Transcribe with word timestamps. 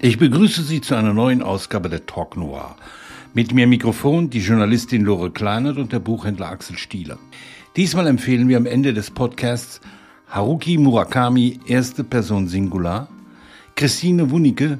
Ich 0.00 0.16
begrüße 0.16 0.62
Sie 0.62 0.80
zu 0.80 0.94
einer 0.94 1.12
neuen 1.12 1.42
Ausgabe 1.42 1.88
der 1.88 2.06
Talk 2.06 2.36
Noir. 2.36 2.76
Mit 3.34 3.52
mir 3.52 3.66
Mikrofon 3.66 4.30
die 4.30 4.38
Journalistin 4.38 5.02
Lore 5.02 5.32
Kleinert 5.32 5.76
und 5.76 5.92
der 5.92 5.98
Buchhändler 5.98 6.50
Axel 6.50 6.78
Stieler. 6.78 7.18
Diesmal 7.74 8.06
empfehlen 8.06 8.48
wir 8.48 8.58
am 8.58 8.66
Ende 8.66 8.94
des 8.94 9.10
Podcasts 9.10 9.80
Haruki 10.28 10.78
Murakami, 10.78 11.58
erste 11.66 12.04
Person 12.04 12.46
Singular, 12.46 13.08
Christine 13.74 14.30
Wunicke, 14.30 14.78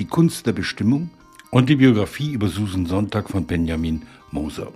Die 0.00 0.06
Kunst 0.06 0.44
der 0.48 0.54
Bestimmung 0.54 1.10
und 1.52 1.68
die 1.68 1.76
Biografie 1.76 2.32
über 2.32 2.48
Susan 2.48 2.86
Sonntag 2.86 3.30
von 3.30 3.46
Benjamin 3.46 4.02
Moser. 4.32 4.72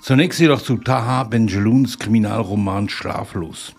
Zunächst 0.00 0.40
jedoch 0.40 0.60
zu 0.60 0.78
Taha 0.78 1.22
Benjeluns 1.22 2.00
Kriminalroman 2.00 2.88
Schlaflos. 2.88 3.74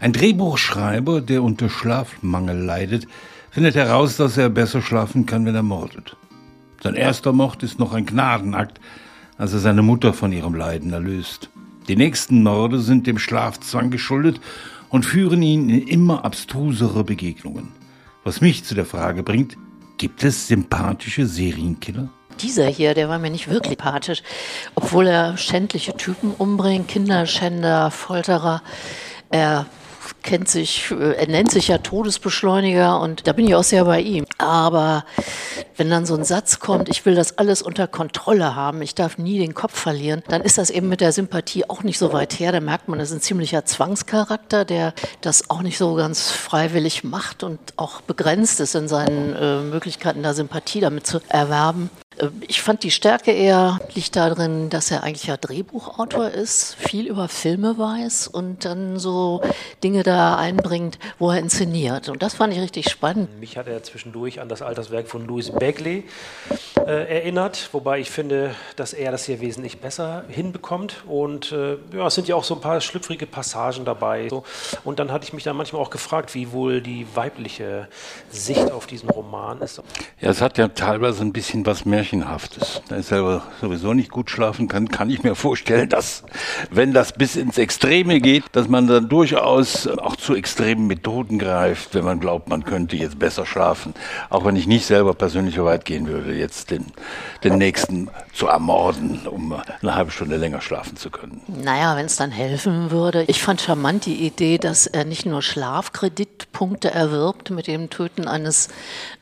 Ein 0.00 0.12
Drehbuchschreiber, 0.12 1.22
der 1.22 1.42
unter 1.42 1.70
Schlafmangel 1.70 2.58
leidet, 2.58 3.08
findet 3.54 3.76
heraus, 3.76 4.16
dass 4.16 4.36
er 4.36 4.48
besser 4.48 4.82
schlafen 4.82 5.26
kann, 5.26 5.46
wenn 5.46 5.54
er 5.54 5.62
mordet. 5.62 6.16
Sein 6.82 6.96
erster 6.96 7.32
Mord 7.32 7.62
ist 7.62 7.78
noch 7.78 7.92
ein 7.92 8.04
Gnadenakt, 8.04 8.80
als 9.38 9.52
er 9.52 9.60
seine 9.60 9.82
Mutter 9.82 10.12
von 10.12 10.32
ihrem 10.32 10.56
Leiden 10.56 10.92
erlöst. 10.92 11.50
Die 11.86 11.94
nächsten 11.94 12.42
Morde 12.42 12.80
sind 12.80 13.06
dem 13.06 13.16
Schlafzwang 13.16 13.92
geschuldet 13.92 14.40
und 14.88 15.06
führen 15.06 15.40
ihn 15.40 15.70
in 15.70 15.86
immer 15.86 16.24
abstrusere 16.24 17.04
Begegnungen. 17.04 17.68
Was 18.24 18.40
mich 18.40 18.64
zu 18.64 18.74
der 18.74 18.86
Frage 18.86 19.22
bringt, 19.22 19.56
gibt 19.98 20.24
es 20.24 20.48
sympathische 20.48 21.24
Serienkiller? 21.24 22.08
Dieser 22.40 22.66
hier, 22.66 22.94
der 22.94 23.08
war 23.08 23.20
mir 23.20 23.30
nicht 23.30 23.48
wirklich 23.48 23.78
sympathisch, 23.78 24.24
obwohl 24.74 25.06
er 25.06 25.36
schändliche 25.36 25.96
Typen 25.96 26.32
umbringt, 26.32 26.88
Kinderschänder, 26.88 27.92
Folterer. 27.92 28.62
Er 29.30 29.66
kennt 30.24 30.48
sich, 30.48 30.90
er 30.90 31.28
nennt 31.28 31.52
sich 31.52 31.68
ja 31.68 31.78
Todesbeschleuniger 31.78 32.98
und 32.98 33.28
da 33.28 33.32
bin 33.32 33.46
ich 33.46 33.54
auch 33.54 33.62
sehr 33.62 33.84
bei 33.84 34.00
ihm. 34.00 34.24
Aber 34.38 35.04
wenn 35.76 35.90
dann 35.90 36.06
so 36.06 36.14
ein 36.14 36.24
Satz 36.24 36.58
kommt, 36.58 36.88
ich 36.88 37.06
will 37.06 37.14
das 37.14 37.38
alles 37.38 37.62
unter 37.62 37.86
Kontrolle 37.86 38.56
haben, 38.56 38.82
ich 38.82 38.94
darf 38.94 39.18
nie 39.18 39.38
den 39.38 39.54
Kopf 39.54 39.78
verlieren, 39.78 40.22
dann 40.28 40.42
ist 40.42 40.58
das 40.58 40.70
eben 40.70 40.88
mit 40.88 41.00
der 41.00 41.12
Sympathie 41.12 41.68
auch 41.68 41.82
nicht 41.82 41.98
so 41.98 42.12
weit 42.12 42.40
her. 42.40 42.50
Da 42.50 42.60
merkt 42.60 42.88
man, 42.88 42.98
das 42.98 43.10
ist 43.10 43.16
ein 43.16 43.20
ziemlicher 43.20 43.64
Zwangscharakter, 43.64 44.64
der 44.64 44.94
das 45.20 45.50
auch 45.50 45.62
nicht 45.62 45.78
so 45.78 45.94
ganz 45.94 46.30
freiwillig 46.30 47.04
macht 47.04 47.42
und 47.44 47.60
auch 47.76 48.00
begrenzt 48.00 48.60
ist 48.60 48.74
in 48.74 48.88
seinen 48.88 49.36
äh, 49.36 49.60
Möglichkeiten, 49.60 50.22
da 50.22 50.34
Sympathie 50.34 50.80
damit 50.80 51.06
zu 51.06 51.20
erwerben. 51.28 51.90
Äh, 52.18 52.28
ich 52.46 52.62
fand 52.62 52.82
die 52.82 52.90
Stärke 52.90 53.32
eher 53.32 53.80
liegt 53.94 54.16
darin, 54.16 54.70
dass 54.70 54.90
er 54.90 55.02
eigentlich 55.02 55.26
ja 55.26 55.36
Drehbuchautor 55.36 56.28
ist, 56.30 56.74
viel 56.74 57.06
über 57.06 57.28
Filme 57.28 57.78
weiß 57.78 58.28
und 58.28 58.64
dann 58.64 58.98
so 58.98 59.40
Dinge 59.82 60.02
da 60.02 60.36
einbringt, 60.36 60.98
wo 61.18 61.30
er 61.30 61.38
inszeniert. 61.38 62.08
Und 62.08 62.22
das 62.22 62.34
fand 62.34 62.52
ich 62.52 62.60
richtig 62.60 62.90
spannend. 62.90 63.28
Mich 63.40 63.56
hat 63.56 63.66
er 63.66 63.82
zwischendurch 63.82 64.40
an 64.40 64.48
das 64.48 64.62
Alterswerk 64.62 65.08
von 65.08 65.26
Louis 65.26 65.50
Begley 65.50 66.04
äh, 66.86 67.18
erinnert, 67.18 67.70
wobei 67.72 68.00
ich 68.00 68.10
finde, 68.10 68.54
dass 68.76 68.92
er 68.92 69.10
das 69.10 69.24
hier 69.24 69.40
wesentlich 69.40 69.80
besser 69.80 70.24
hinbekommt. 70.28 71.04
Und 71.06 71.52
äh, 71.52 71.76
ja, 71.94 72.06
es 72.06 72.14
sind 72.14 72.28
ja 72.28 72.36
auch 72.36 72.44
so 72.44 72.54
ein 72.54 72.60
paar 72.60 72.80
schlüpfrige 72.80 73.26
Passagen 73.26 73.84
dabei. 73.84 74.28
So. 74.28 74.44
Und 74.84 74.98
dann 74.98 75.10
hatte 75.12 75.24
ich 75.24 75.32
mich 75.32 75.44
da 75.44 75.52
manchmal 75.52 75.82
auch 75.82 75.90
gefragt, 75.90 76.34
wie 76.34 76.52
wohl 76.52 76.80
die 76.80 77.06
weibliche 77.14 77.88
Sicht 78.30 78.70
auf 78.70 78.86
diesen 78.86 79.08
Roman 79.10 79.60
ist. 79.60 79.82
Ja, 80.20 80.30
es 80.30 80.40
hat 80.40 80.58
ja 80.58 80.68
teilweise 80.68 81.22
ein 81.22 81.32
bisschen 81.32 81.66
was 81.66 81.84
mehr 81.84 82.03
Märchenhaftes. 82.04 82.82
Da 82.88 82.98
ich 82.98 83.06
selber 83.06 83.42
sowieso 83.60 83.94
nicht 83.94 84.10
gut 84.10 84.28
schlafen 84.28 84.68
kann, 84.68 84.88
kann 84.88 85.08
ich 85.08 85.22
mir 85.22 85.34
vorstellen, 85.34 85.88
dass, 85.88 86.22
wenn 86.70 86.92
das 86.92 87.12
bis 87.12 87.34
ins 87.36 87.56
Extreme 87.56 88.20
geht, 88.20 88.44
dass 88.52 88.68
man 88.68 88.86
dann 88.86 89.08
durchaus 89.08 89.86
auch 89.86 90.16
zu 90.16 90.34
extremen 90.34 90.86
Methoden 90.86 91.38
greift, 91.38 91.94
wenn 91.94 92.04
man 92.04 92.20
glaubt, 92.20 92.48
man 92.48 92.64
könnte 92.64 92.96
jetzt 92.96 93.18
besser 93.18 93.46
schlafen. 93.46 93.94
Auch 94.28 94.44
wenn 94.44 94.56
ich 94.56 94.66
nicht 94.66 94.84
selber 94.84 95.14
persönlich 95.14 95.54
so 95.54 95.64
weit 95.64 95.86
gehen 95.86 96.06
würde, 96.06 96.34
jetzt 96.34 96.70
den, 96.70 96.84
den 97.42 97.56
Nächsten 97.56 98.10
zu 98.34 98.48
ermorden, 98.48 99.26
um 99.26 99.54
eine 99.80 99.94
halbe 99.94 100.10
Stunde 100.10 100.36
länger 100.36 100.60
schlafen 100.60 100.96
zu 100.96 101.10
können. 101.10 101.40
Naja, 101.46 101.96
wenn 101.96 102.06
es 102.06 102.16
dann 102.16 102.30
helfen 102.30 102.90
würde. 102.90 103.24
Ich 103.28 103.40
fand 103.40 103.62
charmant 103.62 104.04
die 104.04 104.26
Idee, 104.26 104.58
dass 104.58 104.86
er 104.86 105.04
nicht 105.04 105.24
nur 105.24 105.40
Schlafkreditpunkte 105.40 106.90
erwirbt 106.90 107.50
mit 107.50 107.66
dem 107.66 107.88
Töten 107.88 108.28
eines 108.28 108.68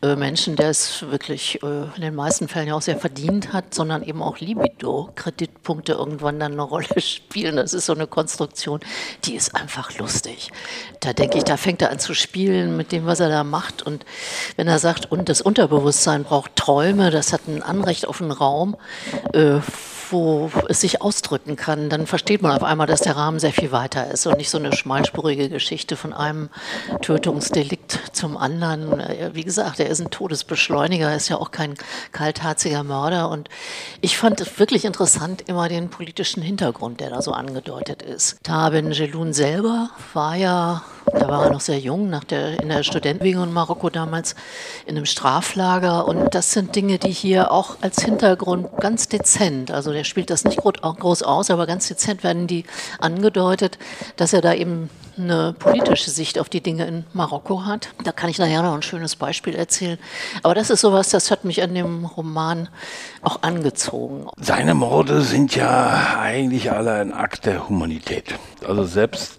äh, 0.02 0.16
Menschen, 0.16 0.56
der 0.56 0.70
es 0.70 1.02
wirklich 1.02 1.62
äh, 1.62 1.66
in 1.94 2.02
den 2.02 2.14
meisten 2.14 2.48
Fällen 2.48 2.68
ja 2.68 2.71
auch 2.72 2.82
sehr 2.82 2.96
verdient 2.96 3.52
hat, 3.52 3.74
sondern 3.74 4.02
eben 4.02 4.22
auch 4.22 4.38
Libido-Kreditpunkte 4.38 5.92
irgendwann 5.92 6.40
dann 6.40 6.52
eine 6.52 6.62
Rolle 6.62 6.86
spielen. 7.00 7.56
Das 7.56 7.74
ist 7.74 7.86
so 7.86 7.94
eine 7.94 8.06
Konstruktion, 8.06 8.80
die 9.24 9.34
ist 9.34 9.54
einfach 9.54 9.98
lustig. 9.98 10.50
Da 11.00 11.12
denke 11.12 11.38
ich, 11.38 11.44
da 11.44 11.56
fängt 11.56 11.82
er 11.82 11.90
an 11.90 11.98
zu 11.98 12.14
spielen 12.14 12.76
mit 12.76 12.92
dem, 12.92 13.06
was 13.06 13.20
er 13.20 13.28
da 13.28 13.44
macht. 13.44 13.82
Und 13.82 14.04
wenn 14.56 14.68
er 14.68 14.78
sagt, 14.78 15.10
und 15.10 15.28
das 15.28 15.40
Unterbewusstsein 15.40 16.24
braucht 16.24 16.56
Träume, 16.56 17.10
das 17.10 17.32
hat 17.32 17.48
ein 17.48 17.62
Anrecht 17.62 18.06
auf 18.06 18.20
einen 18.20 18.32
Raum, 18.32 18.76
äh, 19.32 19.60
wo 20.12 20.50
es 20.68 20.80
sich 20.80 21.02
ausdrücken 21.02 21.56
kann, 21.56 21.88
dann 21.88 22.06
versteht 22.06 22.42
man 22.42 22.52
auf 22.52 22.62
einmal, 22.62 22.86
dass 22.86 23.00
der 23.00 23.16
Rahmen 23.16 23.38
sehr 23.38 23.52
viel 23.52 23.72
weiter 23.72 24.10
ist 24.10 24.26
und 24.26 24.36
nicht 24.36 24.50
so 24.50 24.58
eine 24.58 24.72
schmalspurige 24.72 25.48
Geschichte 25.48 25.96
von 25.96 26.12
einem 26.12 26.50
Tötungsdelikt 27.00 27.98
zum 28.12 28.36
anderen. 28.36 29.02
Wie 29.32 29.44
gesagt, 29.44 29.80
er 29.80 29.88
ist 29.88 30.00
ein 30.00 30.10
Todesbeschleuniger, 30.10 31.14
ist 31.14 31.28
ja 31.28 31.36
auch 31.38 31.50
kein 31.50 31.74
kaltherziger 32.12 32.84
Mörder 32.84 33.30
und 33.30 33.48
ich 34.00 34.18
fand 34.18 34.40
es 34.40 34.58
wirklich 34.58 34.84
interessant 34.84 35.42
immer 35.48 35.68
den 35.68 35.88
politischen 35.88 36.42
Hintergrund, 36.42 37.00
der 37.00 37.10
da 37.10 37.22
so 37.22 37.32
angedeutet 37.32 38.02
ist. 38.02 38.42
Taben 38.42 38.92
Jeloun 38.92 39.32
selber 39.32 39.90
war 40.12 40.36
ja 40.36 40.82
da 41.06 41.28
war 41.28 41.44
er 41.44 41.50
noch 41.50 41.60
sehr 41.60 41.78
jung, 41.78 42.10
nach 42.10 42.24
der, 42.24 42.60
in 42.62 42.68
der 42.68 42.82
Studentenbewegung 42.82 43.44
in 43.44 43.52
Marokko 43.52 43.90
damals 43.90 44.34
in 44.86 44.96
einem 44.96 45.06
Straflager. 45.06 46.06
Und 46.06 46.34
das 46.34 46.52
sind 46.52 46.74
Dinge, 46.76 46.98
die 46.98 47.10
hier 47.10 47.50
auch 47.50 47.76
als 47.80 48.02
Hintergrund 48.02 48.68
ganz 48.78 49.08
dezent, 49.08 49.70
also 49.70 49.92
der 49.92 50.04
spielt 50.04 50.30
das 50.30 50.44
nicht 50.44 50.58
groß 50.58 51.22
aus, 51.22 51.50
aber 51.50 51.66
ganz 51.66 51.88
dezent 51.88 52.24
werden 52.24 52.46
die 52.46 52.64
angedeutet, 53.00 53.78
dass 54.16 54.32
er 54.32 54.40
da 54.40 54.54
eben 54.54 54.90
eine 55.18 55.52
politische 55.52 56.10
Sicht 56.10 56.38
auf 56.38 56.48
die 56.48 56.60
Dinge 56.62 56.86
in 56.86 57.04
Marokko 57.12 57.64
hat. 57.66 57.90
Da 58.04 58.12
kann 58.12 58.30
ich 58.30 58.38
nachher 58.38 58.62
noch 58.62 58.74
ein 58.74 58.82
schönes 58.82 59.16
Beispiel 59.16 59.54
erzählen. 59.54 59.98
Aber 60.42 60.54
das 60.54 60.70
ist 60.70 60.80
sowas, 60.80 61.10
das 61.10 61.30
hat 61.30 61.44
mich 61.44 61.62
an 61.62 61.74
dem 61.74 62.04
Roman 62.04 62.68
auch 63.20 63.42
angezogen. 63.42 64.26
Seine 64.38 64.74
Morde 64.74 65.22
sind 65.22 65.54
ja 65.54 66.16
eigentlich 66.18 66.72
alle 66.72 66.94
ein 66.94 67.12
Akt 67.12 67.46
der 67.46 67.68
Humanität. 67.68 68.34
Also 68.66 68.84
selbst 68.84 69.38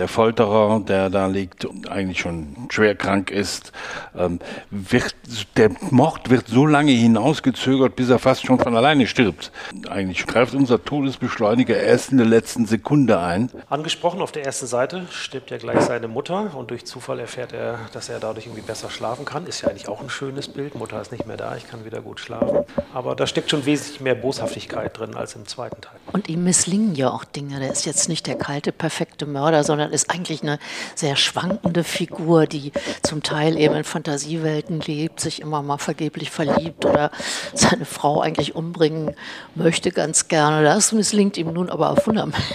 der 0.00 0.08
Folterer, 0.08 0.80
der 0.80 1.10
da 1.10 1.26
liegt 1.26 1.64
und 1.64 1.90
eigentlich 1.90 2.20
schon 2.20 2.56
schwer 2.70 2.94
krank 2.94 3.30
ist, 3.30 3.72
ähm, 4.16 4.40
wird, 4.70 5.14
der 5.56 5.70
Mord 5.90 6.30
wird 6.30 6.48
so 6.48 6.66
lange 6.66 6.92
hinausgezögert, 6.92 7.94
bis 7.94 8.08
er 8.08 8.18
fast 8.18 8.44
schon 8.44 8.58
von 8.58 8.74
alleine 8.74 9.06
stirbt. 9.06 9.52
Eigentlich 9.88 10.26
greift 10.26 10.54
unser 10.54 10.82
Todesbeschleuniger 10.82 11.76
erst 11.76 12.10
in 12.10 12.18
der 12.18 12.26
letzten 12.26 12.66
Sekunde 12.66 13.20
ein. 13.20 13.50
Angesprochen 13.68 14.22
auf 14.22 14.32
der 14.32 14.44
ersten 14.44 14.66
Seite 14.66 15.06
stirbt 15.10 15.50
ja 15.50 15.58
gleich 15.58 15.80
seine 15.82 16.08
Mutter 16.08 16.56
und 16.56 16.70
durch 16.70 16.86
Zufall 16.86 17.20
erfährt 17.20 17.52
er, 17.52 17.78
dass 17.92 18.08
er 18.08 18.18
dadurch 18.18 18.46
irgendwie 18.46 18.62
besser 18.62 18.90
schlafen 18.90 19.24
kann. 19.24 19.46
Ist 19.46 19.60
ja 19.60 19.68
eigentlich 19.68 19.88
auch 19.88 20.00
ein 20.00 20.10
schönes 20.10 20.48
Bild. 20.48 20.74
Mutter 20.74 21.00
ist 21.00 21.12
nicht 21.12 21.26
mehr 21.26 21.36
da, 21.36 21.56
ich 21.56 21.68
kann 21.68 21.84
wieder 21.84 22.00
gut 22.00 22.20
schlafen. 22.20 22.64
Aber 22.94 23.14
da 23.14 23.26
steckt 23.26 23.50
schon 23.50 23.66
wesentlich 23.66 24.00
mehr 24.00 24.14
Boshaftigkeit 24.14 24.98
drin 24.98 25.14
als 25.14 25.36
im 25.36 25.46
zweiten 25.46 25.82
Teil. 25.82 25.96
Und 26.12 26.28
ihm 26.28 26.44
misslingen 26.44 26.94
ja 26.94 27.10
auch 27.10 27.24
Dinge. 27.24 27.60
Der 27.60 27.70
ist 27.70 27.84
jetzt 27.84 28.08
nicht 28.08 28.26
der 28.26 28.36
kalte, 28.36 28.72
perfekte 28.72 29.26
Mörder, 29.26 29.62
sondern 29.62 29.89
sondern 29.90 29.94
ist 29.94 30.10
eigentlich 30.10 30.42
eine 30.42 30.58
sehr 30.94 31.16
schwankende 31.16 31.84
Figur, 31.84 32.46
die 32.46 32.72
zum 33.02 33.22
Teil 33.22 33.58
eben 33.58 33.74
in 33.74 33.84
Fantasiewelten 33.84 34.80
lebt, 34.80 35.20
sich 35.20 35.40
immer 35.40 35.62
mal 35.62 35.78
vergeblich 35.78 36.30
verliebt 36.30 36.84
oder 36.84 37.10
seine 37.54 37.84
Frau 37.84 38.20
eigentlich 38.20 38.54
umbringen 38.54 39.14
möchte 39.54 39.90
ganz 39.90 40.28
gerne. 40.28 40.62
Das 40.62 40.92
misslingt 40.92 41.36
ihm 41.36 41.52
nun 41.52 41.70
aber 41.70 41.96
fundamental. 41.96 42.50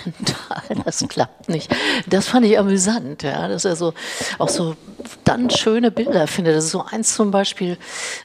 Das 0.86 1.04
klappt 1.08 1.50
nicht. 1.50 1.74
Das 2.08 2.28
fand 2.28 2.46
ich 2.46 2.58
amüsant, 2.58 3.24
ja, 3.24 3.48
dass 3.48 3.66
er 3.66 3.76
so 3.76 3.94
auch 4.38 4.50
so 4.50 4.76
dann 5.24 5.50
schöne 5.50 5.90
Bilder 5.90 6.28
findet. 6.28 6.56
Das 6.56 6.66
ist 6.66 6.72
so 6.72 6.86
eins 6.86 7.16
zum 7.16 7.32
Beispiel, 7.32 7.78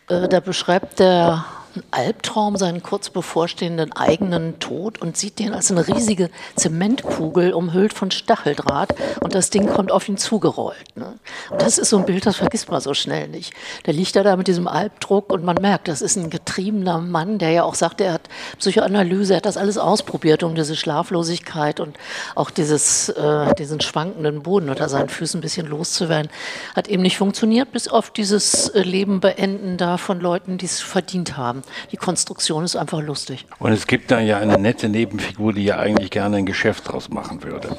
äh, 0.09 0.29
da 0.29 0.41
beschreibt 0.41 0.99
der 0.99 1.45
einen 1.75 1.85
Albtraum, 1.91 2.57
seinen 2.57 2.83
kurz 2.83 3.11
bevorstehenden 3.11 3.93
eigenen 3.93 4.59
Tod 4.59 5.01
und 5.01 5.17
sieht 5.17 5.39
den 5.39 5.55
als 5.55 5.71
eine 5.71 5.87
riesige 5.87 6.31
Zementkugel 6.57 7.53
umhüllt 7.53 7.93
von 7.93 8.11
Stacheldraht 8.11 8.95
und 9.21 9.35
das 9.35 9.51
Ding 9.51 9.67
kommt 9.67 9.93
auf 9.93 10.09
ihn 10.09 10.17
zugerollt. 10.17 10.97
Ne? 10.97 11.15
Und 11.51 11.63
das 11.63 11.79
ist 11.79 11.91
so 11.91 11.99
ein 11.99 12.07
Bild, 12.07 12.27
das 12.27 12.37
vergisst 12.37 12.71
man 12.71 12.81
so 12.81 12.95
schnell 12.95 13.29
nicht. 13.29 13.53
Der 13.87 13.95
liegt 13.95 14.17
da, 14.17 14.23
da 14.23 14.37
mit 14.37 14.49
diesem 14.49 14.69
Albdruck 14.69 15.33
und 15.33 15.45
man 15.45 15.57
merkt, 15.61 15.89
das 15.89 16.03
ist 16.03 16.17
ein 16.17 16.31
getriebener 16.31 16.99
Mann, 16.99 17.39
der 17.39 17.51
ja 17.51 17.65
auch 17.65 17.75
sagt, 17.75 18.01
er 18.01 18.15
hat 18.15 18.23
Psychoanalyse, 18.59 19.35
er 19.35 19.37
hat 19.39 19.47
das 19.47 19.57
alles 19.57 19.79
ausprobiert, 19.79 20.43
um 20.43 20.55
diese 20.55 20.77
Schlaflosigkeit 20.77 21.81
und 21.81 21.97
auch 22.35 22.51
dieses, 22.51 23.09
äh, 23.11 23.55
diesen 23.55 23.81
schwankenden 23.81 24.43
Boden 24.43 24.71
unter 24.71 24.89
seinen 24.89 25.09
Füßen 25.09 25.39
ein 25.39 25.43
bisschen 25.43 25.67
loszuwerden. 25.67 26.31
Hat 26.75 26.89
eben 26.89 27.03
nicht 27.03 27.19
funktioniert, 27.19 27.73
bis 27.73 27.89
auf 27.89 28.11
dieses 28.11 28.69
äh, 28.69 28.83
Leben 28.83 29.21
beenden 29.21 29.77
da 29.77 29.97
von 29.97 30.21
Leuten, 30.21 30.59
die 30.59 30.67
es 30.67 30.81
verdient 30.81 31.37
haben. 31.37 31.60
Die 31.93 31.97
Konstruktion 31.97 32.65
ist 32.65 32.77
einfach 32.77 33.01
lustig. 33.01 33.47
Und 33.59 33.73
es 33.73 33.87
gibt 33.87 34.11
da 34.11 34.21
ja 34.21 34.39
eine 34.39 34.59
nette 34.59 34.89
Nebenfigur, 34.89 35.53
die 35.53 35.65
ja 35.65 35.79
eigentlich 35.79 36.11
gerne 36.11 36.39
ein 36.39 36.47
Geschäft 36.47 36.91
draus 36.91 37.09
machen 37.09 37.43
würde. 37.43 37.77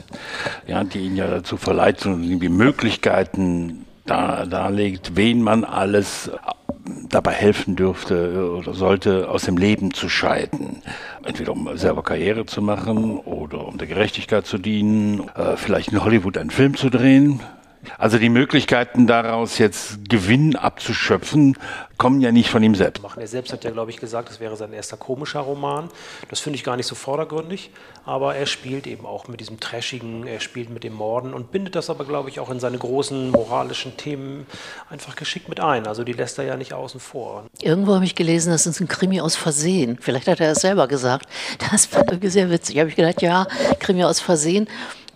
Ja, 0.67 0.83
die 0.83 0.99
ihn 0.99 1.15
ja 1.15 1.27
dazu 1.27 1.57
verleiht, 1.57 1.99
so 1.99 2.15
die 2.15 2.49
Möglichkeiten 2.49 3.85
da 4.05 4.45
darlegt, 4.45 5.15
wen 5.15 5.41
man 5.41 5.63
alles 5.63 6.31
dabei 7.09 7.33
helfen 7.33 7.75
dürfte 7.75 8.53
oder 8.57 8.73
sollte, 8.73 9.29
aus 9.29 9.43
dem 9.43 9.57
Leben 9.57 9.93
zu 9.93 10.09
scheiden. 10.09 10.81
Entweder 11.23 11.51
um 11.51 11.77
selber 11.77 12.03
Karriere 12.03 12.45
zu 12.45 12.61
machen 12.61 13.17
oder 13.19 13.67
um 13.67 13.77
der 13.77 13.87
Gerechtigkeit 13.87 14.45
zu 14.45 14.57
dienen, 14.57 15.29
äh, 15.35 15.57
vielleicht 15.57 15.91
in 15.91 16.03
Hollywood 16.03 16.37
einen 16.37 16.49
Film 16.49 16.75
zu 16.75 16.89
drehen. 16.89 17.41
Also 17.97 18.17
die 18.17 18.29
Möglichkeiten 18.29 19.07
daraus 19.07 19.57
jetzt 19.57 20.09
Gewinn 20.09 20.55
abzuschöpfen, 20.55 21.57
kommen 21.97 22.19
ja 22.19 22.31
nicht 22.31 22.49
von 22.49 22.63
ihm 22.63 22.73
selbst. 22.73 23.03
Er 23.15 23.27
selbst 23.27 23.53
hat 23.53 23.63
ja, 23.63 23.69
glaube 23.69 23.91
ich, 23.91 23.97
gesagt, 23.97 24.31
es 24.31 24.39
wäre 24.39 24.55
sein 24.57 24.73
erster 24.73 24.97
komischer 24.97 25.41
Roman. 25.41 25.87
Das 26.29 26.39
finde 26.39 26.55
ich 26.55 26.63
gar 26.63 26.75
nicht 26.75 26.87
so 26.87 26.95
vordergründig, 26.95 27.69
aber 28.05 28.35
er 28.35 28.47
spielt 28.47 28.87
eben 28.87 29.05
auch 29.05 29.27
mit 29.27 29.39
diesem 29.39 29.59
Trashigen, 29.59 30.25
er 30.25 30.39
spielt 30.39 30.71
mit 30.71 30.83
dem 30.83 30.93
Morden 30.93 31.31
und 31.31 31.51
bindet 31.51 31.75
das 31.75 31.91
aber, 31.91 32.05
glaube 32.05 32.29
ich, 32.29 32.39
auch 32.39 32.49
in 32.49 32.59
seine 32.59 32.79
großen 32.79 33.29
moralischen 33.29 33.97
Themen 33.97 34.47
einfach 34.89 35.15
geschickt 35.15 35.47
mit 35.47 35.59
ein. 35.59 35.85
Also 35.85 36.03
die 36.03 36.13
lässt 36.13 36.39
er 36.39 36.45
ja 36.45 36.57
nicht 36.57 36.73
außen 36.73 36.99
vor. 36.99 37.45
Irgendwo 37.61 37.93
habe 37.93 38.05
ich 38.05 38.15
gelesen, 38.15 38.51
das 38.51 38.65
ist 38.65 38.79
ein 38.79 38.87
Krimi 38.87 39.21
aus 39.21 39.35
Versehen. 39.35 39.99
Vielleicht 40.01 40.27
hat 40.27 40.39
er 40.39 40.53
es 40.53 40.61
selber 40.61 40.87
gesagt. 40.87 41.27
Das 41.69 41.85
fand 41.85 42.11
ich 42.11 42.31
sehr 42.31 42.49
witzig. 42.49 42.75
Da 42.75 42.81
habe 42.81 42.89
ich 42.89 42.95
gedacht, 42.95 43.21
ja, 43.21 43.45
Krimi 43.79 44.03
aus 44.03 44.19
Versehen 44.19 44.67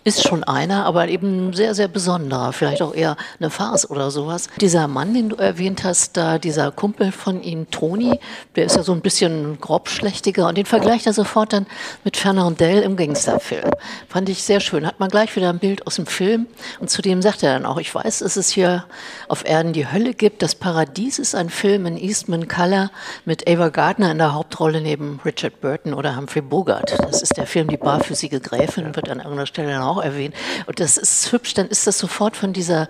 ist 0.06 0.22
schon 0.22 0.44
einer, 0.44 0.86
aber 0.86 1.08
eben 1.08 1.52
sehr, 1.52 1.74
sehr 1.74 1.88
besonderer, 1.88 2.52
vielleicht 2.52 2.80
auch 2.80 2.94
eher 2.94 3.16
eine 3.40 3.50
Farce 3.50 3.90
oder 3.90 4.12
sowas. 4.12 4.48
Dieser 4.60 4.86
Mann, 4.86 5.12
den 5.14 5.30
du 5.30 5.36
erwähnt 5.36 5.82
hast, 5.82 6.16
da 6.16 6.38
dieser 6.38 6.70
Kumpel 6.70 7.10
von 7.10 7.42
ihm, 7.42 7.68
Toni, 7.72 8.20
der 8.54 8.66
ist 8.66 8.76
ja 8.76 8.84
so 8.84 8.92
ein 8.92 9.00
bisschen 9.00 9.60
grobschlächtiger 9.60 10.46
und 10.46 10.56
den 10.56 10.64
vergleicht 10.64 11.08
er 11.08 11.12
sofort 11.12 11.52
dann 11.52 11.66
mit 12.04 12.16
Fernandel 12.16 12.82
im 12.82 12.94
Gangsterfilm. 12.96 13.68
Fand 14.08 14.28
ich 14.28 14.44
sehr 14.44 14.60
schön. 14.60 14.86
Hat 14.86 15.00
man 15.00 15.08
gleich 15.08 15.34
wieder 15.34 15.48
ein 15.48 15.58
Bild 15.58 15.84
aus 15.88 15.96
dem 15.96 16.06
Film 16.06 16.46
und 16.78 16.88
zudem 16.88 17.20
sagt 17.20 17.42
er 17.42 17.54
dann 17.54 17.66
auch, 17.66 17.78
ich 17.78 17.92
weiß, 17.92 18.20
dass 18.20 18.36
es 18.36 18.50
hier 18.50 18.84
auf 19.26 19.44
Erden 19.44 19.72
die 19.72 19.90
Hölle 19.90 20.14
gibt. 20.14 20.40
Das 20.40 20.54
Paradies 20.54 21.18
ist 21.18 21.34
ein 21.34 21.50
Film 21.50 21.84
in 21.84 21.96
Eastman 21.96 22.46
Color 22.46 22.92
mit 23.24 23.48
Ava 23.48 23.70
Gardner 23.70 24.12
in 24.12 24.18
der 24.18 24.34
Hauptrolle 24.34 24.80
neben 24.80 25.18
Richard 25.24 25.60
Burton 25.60 25.94
oder 25.94 26.16
Humphrey 26.16 26.42
Bogart. 26.42 26.96
Das 27.00 27.22
ist 27.22 27.36
der 27.36 27.48
Film 27.48 27.66
Die 27.66 27.76
barfüßige 27.76 28.40
Gräfin, 28.40 28.94
wird 28.94 29.08
an 29.08 29.18
irgendeiner 29.18 29.46
Stelle 29.46 29.72
dann 29.72 29.82
auch 29.82 29.95
auch 29.96 30.02
erwähnt. 30.02 30.34
Und 30.66 30.80
das 30.80 30.96
ist 30.96 31.32
hübsch, 31.32 31.54
dann 31.54 31.68
ist 31.68 31.86
das 31.86 31.98
sofort 31.98 32.36
von 32.36 32.52
dieser 32.52 32.88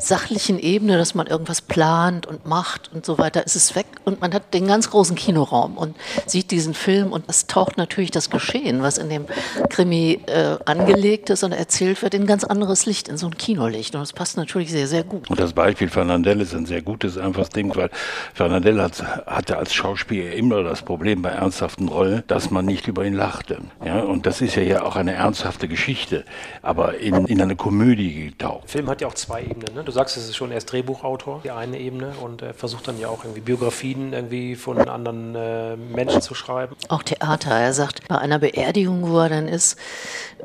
sachlichen 0.00 0.58
Ebene, 0.58 0.98
dass 0.98 1.14
man 1.14 1.26
irgendwas 1.26 1.60
plant 1.60 2.26
und 2.26 2.46
macht 2.46 2.90
und 2.92 3.04
so 3.04 3.18
weiter, 3.18 3.44
ist 3.44 3.56
es 3.56 3.74
weg 3.74 3.86
und 4.04 4.20
man 4.20 4.32
hat 4.34 4.54
den 4.54 4.66
ganz 4.66 4.90
großen 4.90 5.16
Kinoraum 5.16 5.76
und 5.76 5.96
sieht 6.26 6.50
diesen 6.50 6.74
Film 6.74 7.12
und 7.12 7.24
es 7.28 7.46
taucht 7.46 7.76
natürlich 7.76 8.10
das 8.10 8.30
Geschehen, 8.30 8.82
was 8.82 8.98
in 8.98 9.08
dem 9.08 9.26
Krimi 9.70 10.20
äh, 10.26 10.56
angelegt 10.64 11.30
ist 11.30 11.44
und 11.44 11.52
erzählt 11.52 12.02
wird, 12.02 12.14
in 12.14 12.26
ganz 12.26 12.44
anderes 12.44 12.86
Licht, 12.86 13.08
in 13.08 13.16
so 13.16 13.26
ein 13.26 13.36
Kinolicht. 13.36 13.94
Und 13.94 14.00
das 14.00 14.12
passt 14.12 14.36
natürlich 14.36 14.70
sehr, 14.70 14.86
sehr 14.86 15.04
gut. 15.04 15.30
Und 15.30 15.40
das 15.40 15.52
Beispiel 15.52 15.88
Fernandel 15.88 16.40
ist 16.40 16.54
ein 16.54 16.66
sehr 16.66 16.82
gutes, 16.82 17.18
einfaches 17.18 17.50
Ding, 17.50 17.74
weil 17.76 17.90
Fernandel 18.34 18.82
hat, 18.82 19.02
hatte 19.26 19.58
als 19.58 19.74
Schauspieler 19.74 20.32
immer 20.32 20.62
das 20.62 20.82
Problem 20.82 21.22
bei 21.22 21.30
ernsthaften 21.30 21.88
Rollen, 21.88 22.22
dass 22.26 22.50
man 22.50 22.64
nicht 22.64 22.88
über 22.88 23.04
ihn 23.04 23.14
lachte. 23.14 23.58
Ja, 23.84 24.00
und 24.00 24.26
das 24.26 24.40
ist 24.40 24.56
ja 24.56 24.62
hier 24.62 24.86
auch 24.86 24.96
eine 24.96 25.12
ernsthafte 25.12 25.68
Geschichte 25.68 26.24
aber 26.62 26.98
in, 26.98 27.26
in 27.26 27.40
eine 27.40 27.56
Komödie 27.56 28.30
getaucht. 28.30 28.64
Der 28.64 28.70
Film 28.70 28.88
hat 28.88 29.00
ja 29.00 29.08
auch 29.08 29.14
zwei 29.14 29.42
Ebenen. 29.42 29.74
Ne? 29.74 29.84
Du 29.84 29.92
sagst, 29.92 30.16
es 30.16 30.24
ist 30.28 30.36
schon 30.36 30.50
erst 30.50 30.72
Drehbuchautor, 30.72 31.40
die 31.44 31.50
eine 31.50 31.78
Ebene, 31.78 32.12
und 32.22 32.42
er 32.42 32.54
versucht 32.54 32.88
dann 32.88 32.98
ja 32.98 33.08
auch 33.08 33.24
irgendwie 33.24 33.40
Biografien 33.40 34.12
irgendwie 34.12 34.56
von 34.56 34.88
anderen 34.88 35.34
äh, 35.34 35.76
Menschen 35.76 36.20
zu 36.22 36.34
schreiben. 36.34 36.76
Auch 36.88 37.02
Theater. 37.02 37.50
Er 37.50 37.72
sagt, 37.72 38.06
bei 38.08 38.18
einer 38.18 38.38
Beerdigung, 38.38 39.10
wo 39.10 39.18
er 39.20 39.28
dann 39.28 39.48
ist, 39.48 39.78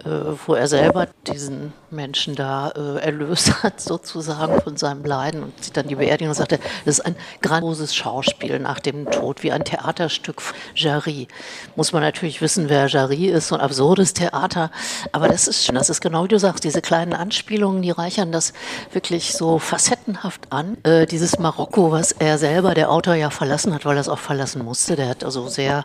äh, 0.06 0.10
wo 0.46 0.56
er 0.56 0.68
selber 0.68 1.08
diesen 1.28 1.74
Menschen 1.92 2.36
da 2.36 2.70
äh, 2.70 3.00
erlöst 3.00 3.64
hat, 3.64 3.80
sozusagen 3.80 4.62
von 4.62 4.78
seinem 4.78 5.04
Leiden 5.06 5.44
und 5.44 5.64
sieht 5.64 5.78
dann 5.78 5.88
die 5.88 5.96
Beerdigung 5.96 6.30
und 6.30 6.36
sagt, 6.36 6.54
das 6.54 6.60
ist 6.86 7.06
ein 7.06 7.16
grandioses 7.42 7.96
Schauspiel 7.96 8.60
nach 8.60 8.80
dem 8.80 9.10
Tod, 9.10 9.44
wie 9.44 9.52
ein 9.52 9.64
Theaterstück 9.64 10.42
Jarry. 10.76 11.28
Muss 11.76 11.94
man 11.94 12.02
natürlich 12.02 12.42
wissen, 12.42 12.70
wer 12.70 12.88
Jarry 12.88 13.28
ist, 13.28 13.50
so 13.50 13.56
ein 13.56 13.62
absurdes 13.62 14.14
Theater, 14.14 14.72
aber 15.12 15.28
das 15.28 15.48
ist 15.48 15.66
schon, 15.66 15.76
das 15.84 15.90
ist 15.90 16.00
genau 16.00 16.24
wie 16.24 16.30
du 16.30 16.40
sagst, 16.40 16.64
diese 16.64 16.82
kleinen 16.82 17.12
Anspielungen, 17.12 17.82
die 17.82 17.92
reichern 17.92 18.32
das 18.32 18.54
wirklich 18.94 19.34
so 19.34 19.60
facettenhaft 19.60 20.44
an. 20.50 20.78
Äh, 20.84 21.06
dieses 21.08 21.40
Marokko, 21.40 21.92
was 21.92 22.14
er 22.14 22.38
selber, 22.38 22.74
der 22.74 22.90
Autor 22.90 23.16
ja 23.16 23.30
verlassen 23.30 23.74
hat, 23.74 23.84
weil 23.84 23.98
er 23.98 24.00
es 24.00 24.08
auch 24.08 24.20
verlassen 24.20 24.64
musste, 24.64 24.96
der 24.96 25.10
hat 25.10 25.26
also 25.26 25.50
sehr 25.50 25.84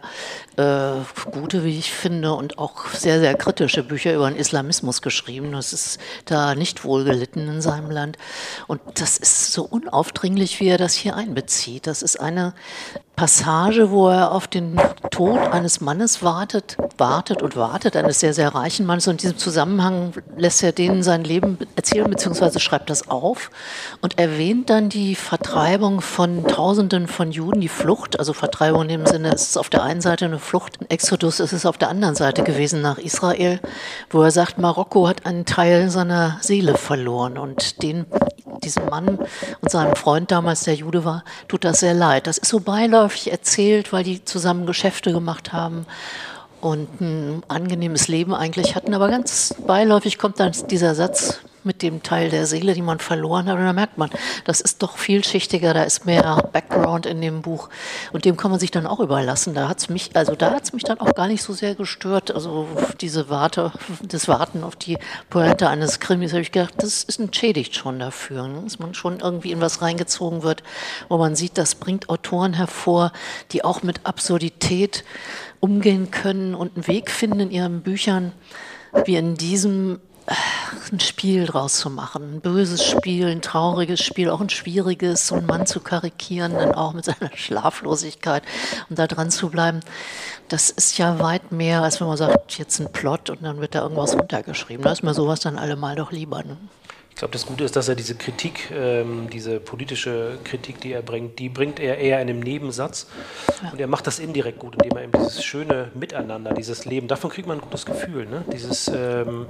äh, 0.56 0.92
gute, 1.32 1.64
wie 1.64 1.76
ich 1.76 1.92
finde, 1.92 2.32
und 2.34 2.58
auch 2.58 2.86
sehr, 2.90 3.18
sehr 3.18 3.34
kritische 3.34 3.82
Bücher 3.82 4.14
über 4.14 4.30
den 4.30 4.38
Islamismus 4.38 5.02
geschrieben. 5.02 5.50
Das 5.50 5.72
ist 5.72 5.98
da 6.26 6.54
nicht 6.54 6.84
wohl 6.84 7.02
gelitten 7.02 7.48
in 7.48 7.60
seinem 7.60 7.90
Land. 7.90 8.18
Und 8.68 8.80
das 8.94 9.18
ist 9.18 9.52
so 9.52 9.64
unaufdringlich, 9.64 10.60
wie 10.60 10.68
er 10.68 10.78
das 10.78 10.94
hier 10.94 11.16
einbezieht. 11.16 11.88
Das 11.88 12.02
ist 12.02 12.20
eine 12.20 12.54
Passage, 13.16 13.90
wo 13.90 14.08
er 14.08 14.30
auf 14.30 14.46
den 14.46 14.80
Tod 15.10 15.40
eines 15.40 15.80
Mannes 15.80 16.22
wartet, 16.22 16.76
wartet 16.98 17.42
und 17.42 17.56
wartet, 17.56 17.96
eines 17.96 18.20
sehr, 18.20 18.34
sehr 18.34 18.54
reichen 18.54 18.86
Mannes. 18.86 19.06
Und 19.06 19.14
in 19.14 19.18
diesem 19.18 19.38
Zusammenhang 19.38 20.12
lässt 20.36 20.62
er 20.62 20.72
denen 20.72 21.02
sein 21.02 21.24
Leben 21.24 21.58
erzählen, 21.76 22.08
beziehungsweise 22.08 22.60
schreibt 22.60 22.90
das 22.90 23.08
auf 23.08 23.50
und 24.00 24.18
erwähnt 24.18 24.70
dann 24.70 24.88
die 24.88 25.14
Vertreibung 25.14 26.00
von 26.00 26.46
Tausenden 26.46 27.08
von 27.08 27.30
Juden, 27.30 27.60
die 27.60 27.68
Flucht. 27.68 28.18
Also 28.18 28.32
Vertreibung 28.32 28.82
in 28.82 28.88
dem 28.88 29.06
Sinne, 29.06 29.32
es 29.34 29.48
ist 29.48 29.56
auf 29.56 29.70
der 29.70 29.82
einen 29.82 30.00
Seite 30.00 30.26
eine 30.26 30.38
Flucht, 30.38 30.80
ein 30.80 30.90
Exodus 30.90 31.40
ist 31.40 31.52
es 31.52 31.66
auf 31.66 31.78
der 31.78 31.88
anderen 31.88 32.14
Seite 32.14 32.42
gewesen 32.42 32.80
nach 32.82 32.98
Israel, 32.98 33.60
wo 34.10 34.22
er 34.22 34.30
sagt, 34.30 34.58
Marokko 34.58 35.08
hat 35.08 35.26
einen 35.26 35.44
Teil 35.44 35.90
seiner 35.90 36.38
Seele 36.40 36.76
verloren 36.76 37.38
und 37.38 37.82
den, 37.82 38.06
diesem 38.62 38.86
Mann 38.86 39.18
und 39.60 39.70
seinem 39.70 39.96
Freund 39.96 40.30
damals, 40.30 40.64
der 40.64 40.74
Jude 40.74 41.04
war, 41.04 41.24
tut 41.48 41.64
das 41.64 41.80
sehr 41.80 41.94
leid. 41.94 42.26
Das 42.26 42.38
ist 42.38 42.48
so 42.48 42.60
beiläufig 42.60 42.98
beiläufig 42.98 43.30
erzählt, 43.30 43.92
weil 43.92 44.04
die 44.04 44.24
zusammen 44.24 44.66
Geschäfte 44.66 45.12
gemacht 45.12 45.52
haben 45.52 45.86
und 46.60 47.00
ein 47.00 47.42
angenehmes 47.48 48.08
Leben 48.08 48.34
eigentlich 48.34 48.74
hatten. 48.74 48.94
Aber 48.94 49.08
ganz 49.08 49.54
beiläufig 49.66 50.18
kommt 50.18 50.40
dann 50.40 50.52
dieser 50.70 50.94
Satz, 50.94 51.40
mit 51.68 51.82
dem 51.82 52.02
Teil 52.02 52.30
der 52.30 52.46
Seele, 52.46 52.74
die 52.74 52.82
man 52.82 52.98
verloren 52.98 53.46
hat. 53.46 53.58
Und 53.58 53.64
da 53.64 53.72
merkt 53.72 53.98
man, 53.98 54.10
das 54.44 54.60
ist 54.60 54.82
doch 54.82 54.96
vielschichtiger, 54.96 55.74
da 55.74 55.84
ist 55.84 56.06
mehr 56.06 56.48
Background 56.52 57.06
in 57.06 57.20
dem 57.20 57.42
Buch. 57.42 57.68
Und 58.12 58.24
dem 58.24 58.36
kann 58.36 58.50
man 58.50 58.58
sich 58.58 58.72
dann 58.72 58.86
auch 58.86 58.98
überlassen. 58.98 59.54
Da 59.54 59.68
hat's 59.68 59.88
mich, 59.88 60.10
also 60.14 60.34
da 60.34 60.50
hat's 60.50 60.72
mich 60.72 60.82
dann 60.82 60.98
auch 60.98 61.14
gar 61.14 61.28
nicht 61.28 61.42
so 61.42 61.52
sehr 61.52 61.76
gestört. 61.76 62.34
Also 62.34 62.66
diese 63.00 63.28
Warte, 63.28 63.70
das 64.02 64.26
Warten 64.26 64.64
auf 64.64 64.74
die 64.74 64.98
Pointe 65.30 65.68
eines 65.68 66.00
Krimis, 66.00 66.32
habe 66.32 66.42
ich 66.42 66.50
gedacht, 66.50 66.74
das 66.78 67.04
ist 67.04 67.20
entschädigt 67.20 67.76
schon 67.76 67.98
dafür, 67.98 68.48
ne? 68.48 68.62
dass 68.64 68.78
man 68.78 68.94
schon 68.94 69.20
irgendwie 69.20 69.52
in 69.52 69.60
was 69.60 69.82
reingezogen 69.82 70.42
wird, 70.42 70.62
wo 71.08 71.18
man 71.18 71.36
sieht, 71.36 71.58
das 71.58 71.74
bringt 71.74 72.08
Autoren 72.08 72.54
hervor, 72.54 73.12
die 73.52 73.62
auch 73.62 73.82
mit 73.82 74.06
Absurdität 74.06 75.04
umgehen 75.60 76.10
können 76.10 76.54
und 76.54 76.76
einen 76.76 76.86
Weg 76.86 77.10
finden 77.10 77.40
in 77.40 77.50
ihren 77.50 77.82
Büchern, 77.82 78.32
wie 79.04 79.16
in 79.16 79.34
diesem 79.34 80.00
ein 80.92 81.00
Spiel 81.00 81.46
draus 81.46 81.78
zu 81.78 81.90
machen. 81.90 82.34
Ein 82.34 82.40
böses 82.40 82.84
Spiel, 82.84 83.26
ein 83.26 83.42
trauriges 83.42 84.00
Spiel, 84.00 84.30
auch 84.30 84.40
ein 84.40 84.50
schwieriges, 84.50 85.26
so 85.26 85.36
einen 85.36 85.46
Mann 85.46 85.66
zu 85.66 85.80
karikieren, 85.80 86.54
dann 86.54 86.74
auch 86.74 86.92
mit 86.92 87.04
seiner 87.06 87.30
Schlaflosigkeit 87.34 88.42
und 88.88 88.98
da 88.98 89.06
dran 89.06 89.30
zu 89.30 89.48
bleiben. 89.50 89.80
Das 90.48 90.70
ist 90.70 90.98
ja 90.98 91.18
weit 91.18 91.52
mehr, 91.52 91.82
als 91.82 92.00
wenn 92.00 92.08
man 92.08 92.16
sagt, 92.16 92.58
jetzt 92.58 92.80
ein 92.80 92.92
Plot 92.92 93.30
und 93.30 93.42
dann 93.42 93.60
wird 93.60 93.74
da 93.74 93.82
irgendwas 93.82 94.14
runtergeschrieben. 94.14 94.84
Da 94.84 94.92
ist 94.92 95.02
mir 95.02 95.14
sowas 95.14 95.40
dann 95.40 95.58
allemal 95.58 95.96
doch 95.96 96.12
lieber. 96.12 96.42
Ne? 96.42 96.56
Ich 97.18 97.20
glaube, 97.20 97.32
das 97.32 97.46
Gute 97.46 97.64
ist, 97.64 97.74
dass 97.74 97.88
er 97.88 97.96
diese 97.96 98.14
Kritik, 98.14 98.70
ähm, 98.70 99.28
diese 99.28 99.58
politische 99.58 100.38
Kritik, 100.44 100.80
die 100.80 100.92
er 100.92 101.02
bringt, 101.02 101.40
die 101.40 101.48
bringt 101.48 101.80
er 101.80 101.98
eher 101.98 102.22
in 102.22 102.28
einem 102.28 102.38
Nebensatz. 102.38 103.08
Ja. 103.60 103.72
Und 103.72 103.80
er 103.80 103.88
macht 103.88 104.06
das 104.06 104.20
indirekt 104.20 104.60
gut, 104.60 104.76
indem 104.76 104.96
er 104.96 105.02
eben 105.02 105.10
dieses 105.10 105.42
schöne 105.42 105.90
Miteinander, 105.94 106.54
dieses 106.54 106.84
Leben, 106.84 107.08
davon 107.08 107.30
kriegt 107.30 107.48
man 107.48 107.58
ein 107.58 107.60
gutes 107.60 107.86
Gefühl, 107.86 108.26
ne? 108.26 108.44
dieses 108.52 108.86
ähm, 108.86 109.46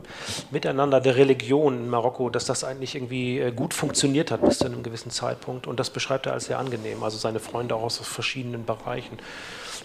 Miteinander 0.50 1.02
der 1.02 1.16
Religion 1.16 1.76
in 1.76 1.90
Marokko, 1.90 2.30
dass 2.30 2.46
das 2.46 2.64
eigentlich 2.64 2.94
irgendwie 2.94 3.38
äh, 3.38 3.52
gut 3.52 3.74
funktioniert 3.74 4.30
hat 4.30 4.40
bis 4.40 4.60
zu 4.60 4.64
einem 4.64 4.82
gewissen 4.82 5.10
Zeitpunkt. 5.10 5.66
Und 5.66 5.78
das 5.78 5.90
beschreibt 5.90 6.24
er 6.24 6.32
als 6.32 6.46
sehr 6.46 6.58
angenehm, 6.58 7.02
also 7.02 7.18
seine 7.18 7.38
Freunde 7.38 7.74
auch 7.74 7.82
aus 7.82 7.98
verschiedenen 7.98 8.64
Bereichen. 8.64 9.18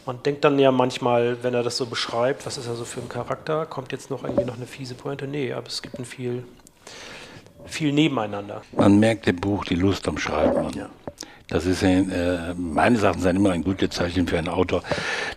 Man 0.05 0.23
denkt 0.23 0.45
dann 0.45 0.57
ja 0.57 0.71
manchmal, 0.71 1.43
wenn 1.43 1.53
er 1.53 1.63
das 1.63 1.75
so 1.75 1.85
beschreibt, 1.85 2.45
was 2.45 2.57
ist 2.57 2.67
er 2.67 2.75
so 2.75 2.85
für 2.85 3.01
ein 3.01 3.09
Charakter, 3.09 3.65
kommt 3.65 3.91
jetzt 3.91 4.09
noch 4.09 4.23
irgendwie 4.23 4.45
noch 4.45 4.55
eine 4.55 4.67
fiese 4.67 4.95
Pointe? 4.95 5.27
Nee, 5.27 5.51
aber 5.51 5.67
es 5.67 5.81
gibt 5.81 5.99
ein 5.99 6.05
viel 6.05 6.45
viel 7.65 7.93
nebeneinander. 7.93 8.62
Man 8.75 9.00
merkt 9.00 9.27
im 9.27 9.38
Buch 9.38 9.65
die 9.65 9.75
Lust 9.75 10.08
am 10.08 10.17
Schreiben. 10.17 10.70
Ja. 10.75 10.89
Das 11.50 11.65
ist 11.65 11.84
ein, 11.84 12.10
äh, 12.10 12.53
meines 12.55 13.03
Erachtens 13.03 13.25
immer 13.25 13.51
ein 13.51 13.63
gutes 13.63 13.91
Zeichen 13.91 14.27
für 14.27 14.38
einen 14.38 14.48
Autor, 14.48 14.82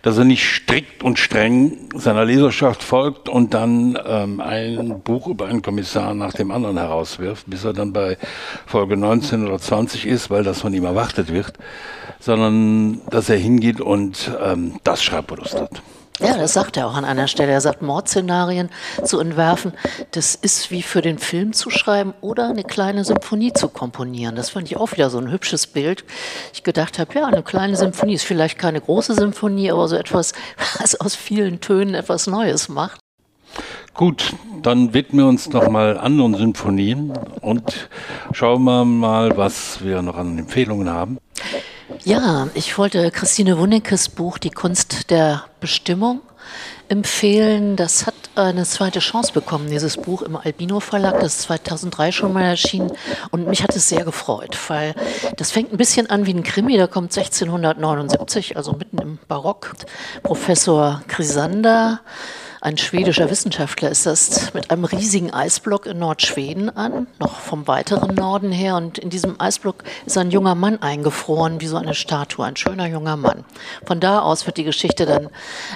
dass 0.01 0.17
er 0.17 0.23
nicht 0.23 0.43
strikt 0.43 1.03
und 1.03 1.19
streng 1.19 1.89
seiner 1.95 2.23
Leserschaft 2.25 2.81
folgt 2.81 3.27
und 3.27 3.53
dann 3.53 3.99
ähm, 4.03 4.39
ein 4.39 5.01
Buch 5.01 5.27
über 5.27 5.47
einen 5.47 5.61
Kommissar 5.61 6.13
nach 6.13 6.33
dem 6.33 6.49
anderen 6.51 6.77
herauswirft, 6.77 7.47
bis 7.47 7.65
er 7.65 7.73
dann 7.73 7.91
bei 7.91 8.17
Folge 8.65 8.95
19 8.95 9.45
oder 9.45 9.59
20 9.59 10.07
ist, 10.07 10.29
weil 10.29 10.43
das 10.43 10.61
von 10.61 10.73
ihm 10.73 10.85
erwartet 10.85 11.31
wird, 11.31 11.53
sondern 12.19 13.01
dass 13.09 13.29
er 13.29 13.37
hingeht 13.37 13.81
und 13.81 14.31
ähm, 14.41 14.79
das 14.83 15.03
Schreiblust 15.03 15.59
hat. 15.59 15.81
Ja, 16.19 16.35
das 16.35 16.53
sagt 16.53 16.77
er 16.77 16.87
auch 16.87 16.95
an 16.95 17.05
einer 17.05 17.27
Stelle. 17.27 17.51
Er 17.51 17.61
sagt, 17.61 17.81
Mordszenarien 17.81 18.69
zu 19.03 19.19
entwerfen, 19.19 19.73
das 20.11 20.33
ist 20.33 20.71
wie 20.71 20.81
für 20.81 21.01
den 21.01 21.19
Film 21.19 21.53
zu 21.53 21.69
schreiben 21.69 22.13
oder 22.21 22.49
eine 22.49 22.63
kleine 22.63 23.03
Symphonie 23.03 23.53
zu 23.53 23.69
komponieren. 23.69 24.35
Das 24.35 24.49
fand 24.49 24.71
ich 24.71 24.77
auch 24.77 24.91
wieder 24.91 25.11
so 25.11 25.19
ein 25.19 25.29
hübsches 25.29 25.67
Bild. 25.67 26.05
Ich 26.53 26.63
gedacht 26.63 26.97
habe, 26.97 27.13
ja, 27.13 27.27
eine 27.27 27.43
kleine 27.43 27.75
Symphonie 27.75 28.15
ist 28.15 28.23
vielleicht 28.23 28.57
keine 28.57 28.81
große 28.81 29.13
Symphonie, 29.13 29.71
aber 29.71 29.87
so 29.87 29.95
etwas, 29.95 30.33
was 30.79 30.99
aus 30.99 31.15
vielen 31.15 31.61
Tönen 31.61 31.93
etwas 31.93 32.25
Neues 32.25 32.67
macht. 32.67 32.99
Gut, 33.93 34.33
dann 34.61 34.93
widmen 34.93 35.25
wir 35.25 35.29
uns 35.29 35.49
noch 35.49 35.69
mal 35.69 35.97
anderen 35.97 36.35
Symphonien 36.35 37.13
und 37.41 37.89
schauen 38.31 38.63
wir 38.63 38.85
mal, 38.85 39.35
was 39.37 39.83
wir 39.83 40.01
noch 40.03 40.17
an 40.17 40.37
Empfehlungen 40.37 40.89
haben. 40.89 41.17
Ja, 42.03 42.47
ich 42.53 42.77
wollte 42.77 43.11
Christine 43.11 43.57
Wunnekes 43.57 44.09
Buch 44.09 44.37
Die 44.37 44.49
Kunst 44.49 45.09
der 45.09 45.45
Bestimmung 45.59 46.21
empfehlen. 46.89 47.75
Das 47.75 48.05
hat 48.05 48.13
eine 48.35 48.65
zweite 48.65 48.99
Chance 48.99 49.31
bekommen, 49.33 49.69
dieses 49.69 49.97
Buch 49.97 50.21
im 50.21 50.35
Albino 50.35 50.79
Verlag. 50.79 51.19
Das 51.19 51.37
ist 51.37 51.41
2003 51.43 52.11
schon 52.11 52.33
mal 52.33 52.43
erschienen 52.43 52.91
und 53.31 53.47
mich 53.47 53.63
hat 53.63 53.75
es 53.75 53.89
sehr 53.89 54.03
gefreut, 54.03 54.57
weil 54.67 54.95
das 55.37 55.51
fängt 55.51 55.71
ein 55.71 55.77
bisschen 55.77 56.09
an 56.09 56.25
wie 56.25 56.33
ein 56.33 56.43
Krimi. 56.43 56.77
Da 56.77 56.87
kommt 56.87 57.17
1679, 57.17 58.57
also 58.57 58.73
mitten 58.73 58.97
im 58.99 59.19
Barock, 59.27 59.73
Professor 60.23 61.01
Chrysander 61.07 62.01
ein 62.67 62.77
schwedischer 62.77 63.29
Wissenschaftler 63.29 63.89
ist 63.89 64.05
das 64.05 64.53
mit 64.53 64.71
einem 64.71 64.83
riesigen 64.83 65.31
Eisblock 65.33 65.85
in 65.85 65.99
Nordschweden 65.99 66.69
an, 66.75 67.07
noch 67.17 67.39
vom 67.39 67.65
weiteren 67.65 68.13
Norden 68.13 68.51
her. 68.51 68.75
Und 68.75 68.97
in 68.97 69.09
diesem 69.09 69.39
Eisblock 69.39 69.85
ist 70.05 70.17
ein 70.17 70.31
junger 70.31 70.53
Mann 70.53 70.81
eingefroren, 70.81 71.61
wie 71.61 71.67
so 71.67 71.77
eine 71.77 71.93
Statue, 71.93 72.45
ein 72.45 72.57
schöner 72.57 72.85
junger 72.87 73.15
Mann. 73.15 73.45
Von 73.85 74.01
da 74.01 74.19
aus 74.19 74.47
wird 74.47 74.57
die 74.57 74.65
Geschichte 74.65 75.05
dann 75.05 75.29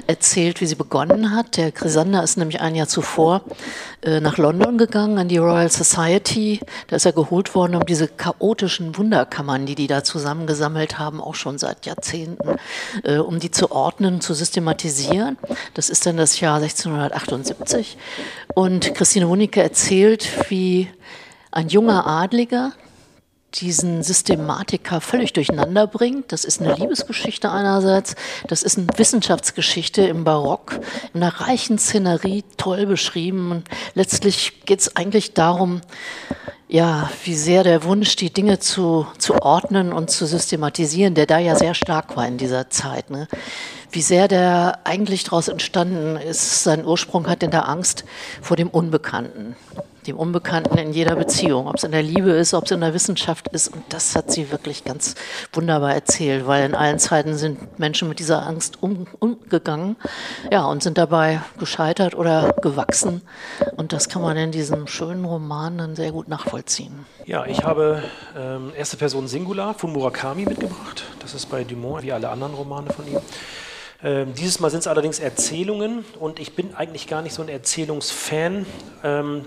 erzählt, 0.06 0.60
wie 0.60 0.66
sie 0.66 0.76
begonnen 0.76 1.34
hat. 1.34 1.56
Der 1.56 1.72
Chrysander 1.72 2.24
ist 2.24 2.38
nämlich 2.38 2.60
ein 2.60 2.76
Jahr 2.76 2.90
zuvor 2.90 3.42
nach 4.04 4.38
London 4.38 4.78
gegangen, 4.78 5.18
an 5.18 5.28
die 5.28 5.38
Royal 5.38 5.70
Society. 5.70 6.60
Da 6.88 6.96
ist 6.96 7.06
er 7.06 7.14
geholt 7.14 7.54
worden, 7.54 7.76
um 7.76 7.86
diese 7.86 8.08
chaotischen 8.08 8.98
Wunderkammern, 8.98 9.66
die 9.66 9.76
die 9.76 9.88
da 9.88 10.04
zusammengesammelt 10.04 10.98
haben, 10.98 11.22
auch 11.22 11.36
schon 11.36 11.58
seit 11.58 11.86
Jahrzehnten, 11.86 12.58
äh, 13.04 13.18
um 13.18 13.40
die 13.40 13.52
zu 13.52 13.72
ordnen, 13.72 14.22
zu 14.22 14.34
systematisieren. 14.34 15.38
Das 15.74 15.90
ist 15.90 16.06
dann 16.06 16.18
das 16.18 16.40
Jahr 16.40 16.56
1678. 16.56 17.98
Und 18.56 18.96
Christine 18.96 19.28
Wunicke 19.30 19.62
erzählt, 19.62 20.28
wie 20.50 20.88
ein 21.52 21.68
junger 21.68 22.08
Adliger 22.08 22.74
diesen 23.54 24.04
Systematiker 24.04 25.02
völlig 25.02 25.34
durcheinander 25.34 25.88
bringt. 25.88 26.32
Das 26.32 26.46
ist 26.46 26.62
eine 26.62 26.74
Liebesgeschichte 26.76 27.52
einerseits, 27.52 28.16
das 28.48 28.64
ist 28.64 28.78
eine 28.78 28.88
Wissenschaftsgeschichte 28.96 30.04
im 30.04 30.24
Barock, 30.24 30.80
in 31.14 31.22
einer 31.22 31.42
reichen 31.42 31.78
Szenerie, 31.78 32.44
toll 32.58 32.86
beschrieben. 32.86 33.52
Und 33.52 33.68
letztlich 33.94 34.66
geht 34.66 34.80
es 34.80 34.96
eigentlich 34.96 35.34
darum, 35.34 35.82
ja, 36.72 37.10
wie 37.26 37.36
sehr 37.36 37.66
der 37.66 37.84
Wunsch, 37.84 38.16
die 38.16 38.32
Dinge 38.32 38.60
zu, 38.60 39.06
zu 39.18 39.42
ordnen 39.42 39.92
und 39.92 40.10
zu 40.10 40.26
systematisieren, 40.26 41.16
der 41.16 41.26
da 41.26 41.38
ja 41.38 41.58
sehr 41.58 41.74
stark 41.74 42.16
war 42.16 42.26
in 42.26 42.38
dieser 42.38 42.70
Zeit. 42.70 43.10
Ne? 43.10 43.28
Wie 43.92 44.02
sehr 44.02 44.30
der 44.30 44.80
eigentlich 44.86 45.26
daraus 45.26 45.50
entstanden 45.50 46.16
ist, 46.16 46.64
seinen 46.64 46.86
Ursprung 46.86 47.28
hat 47.28 47.44
in 47.44 47.52
der 47.52 47.68
Angst 47.68 48.06
vor 48.42 48.56
dem 48.56 48.70
Unbekannten 48.70 49.58
dem 50.08 50.18
Unbekannten 50.18 50.78
in 50.78 50.94
jeder 50.94 51.16
Beziehung, 51.16 51.68
ob 51.68 51.76
es 51.76 51.84
in 51.84 51.92
der 51.92 52.04
Liebe 52.04 52.32
ist, 52.32 52.54
ob 52.54 52.66
es 52.66 52.72
in 52.72 52.82
der 52.82 52.94
Wissenschaft 52.94 53.48
ist. 53.50 53.68
Und 53.70 53.84
das 53.90 54.16
hat 54.16 54.32
sie 54.32 54.52
wirklich 54.52 54.84
ganz 54.84 55.16
wunderbar 55.54 55.94
erzählt, 55.94 56.48
weil 56.48 56.66
in 56.66 56.76
allen 56.76 57.00
Zeiten 57.00 57.36
sind 57.36 57.80
Menschen 57.80 58.10
mit 58.10 58.20
dieser 58.20 58.46
Angst 58.46 58.82
um, 58.82 59.08
umgegangen 59.20 59.96
ja, 60.52 60.66
und 60.66 60.84
sind 60.84 60.98
dabei 60.98 61.42
gescheitert 61.60 62.16
oder 62.16 62.54
gewachsen. 62.62 63.22
Und 63.78 63.94
das 63.94 64.10
kann 64.10 64.22
man 64.22 64.38
in 64.38 64.52
diesem 64.52 64.88
schönen 64.88 65.26
Roman 65.26 65.78
dann 65.78 65.96
sehr 65.96 66.12
gut 66.12 66.28
nachvollziehen. 66.28 67.06
Ja, 67.26 67.46
ich 67.46 67.64
habe 67.64 68.04
ähm, 68.38 68.72
erste 68.76 68.98
Person 68.98 69.28
Singular 69.28 69.74
von 69.74 69.92
Murakami 69.94 70.46
mitgebracht. 70.46 71.04
Das 71.20 71.34
ist 71.34 71.48
bei 71.48 71.64
Dumont 71.64 72.04
wie 72.04 72.12
alle 72.12 72.30
anderen 72.30 72.54
Romane 72.54 72.90
von 72.92 73.08
ihm. 73.08 73.20
Ähm, 74.04 74.34
dieses 74.34 74.60
Mal 74.60 74.72
sind 74.72 74.80
es 74.80 74.88
allerdings 74.88 75.20
Erzählungen 75.20 76.04
und 76.20 76.40
ich 76.40 76.56
bin 76.56 76.74
eigentlich 76.74 77.08
gar 77.08 77.22
nicht 77.22 77.34
so 77.34 77.44
ein 77.44 77.50
Erzählungsfan. 77.50 78.66
Ähm, 79.04 79.46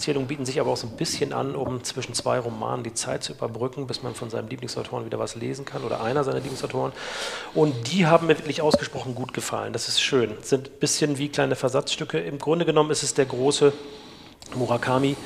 Erzählungen 0.00 0.28
bieten 0.28 0.46
sich 0.46 0.58
aber 0.58 0.70
auch 0.70 0.78
so 0.78 0.86
ein 0.86 0.96
bisschen 0.96 1.34
an, 1.34 1.54
um 1.54 1.84
zwischen 1.84 2.14
zwei 2.14 2.38
Romanen 2.38 2.82
die 2.82 2.94
Zeit 2.94 3.22
zu 3.22 3.34
überbrücken, 3.34 3.86
bis 3.86 4.02
man 4.02 4.14
von 4.14 4.30
seinem 4.30 4.48
Lieblingsautoren 4.48 5.04
wieder 5.04 5.18
was 5.18 5.34
lesen 5.34 5.66
kann 5.66 5.84
oder 5.84 6.02
einer 6.02 6.24
seiner 6.24 6.38
Lieblingsautoren. 6.38 6.92
Und 7.52 7.92
die 7.92 8.06
haben 8.06 8.26
mir 8.26 8.38
wirklich 8.38 8.62
ausgesprochen 8.62 9.14
gut 9.14 9.34
gefallen. 9.34 9.74
Das 9.74 9.88
ist 9.88 10.00
schön. 10.00 10.32
Sind 10.40 10.68
ein 10.68 10.78
bisschen 10.80 11.18
wie 11.18 11.28
kleine 11.28 11.54
Versatzstücke. 11.54 12.18
Im 12.18 12.38
Grunde 12.38 12.64
genommen 12.64 12.90
ist 12.90 13.02
es 13.02 13.12
der 13.12 13.26
große 13.26 13.74
Murakami. 14.54 15.16